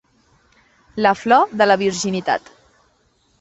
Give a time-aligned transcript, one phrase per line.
[1.07, 2.51] La flor de la virginitat.